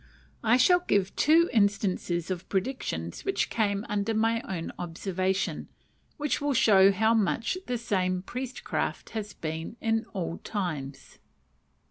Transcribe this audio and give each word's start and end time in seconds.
I 0.43 0.57
shall 0.57 0.79
give 0.79 1.15
two 1.15 1.47
instances 1.53 2.31
of 2.31 2.49
predictions 2.49 3.23
which 3.23 3.51
came 3.51 3.85
under 3.87 4.15
my 4.15 4.41
own 4.51 4.71
observation, 4.79 5.57
and 5.57 5.67
which 6.17 6.41
will 6.41 6.55
show 6.55 6.91
how 6.91 7.13
much 7.13 7.55
the 7.67 7.77
same 7.77 8.23
priestcraft 8.23 9.11
has 9.11 9.33
been 9.35 9.77
in 9.79 10.05
all 10.05 10.39
times. 10.39 11.19